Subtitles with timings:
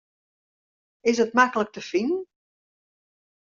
[1.11, 2.19] Is it maklik te finen?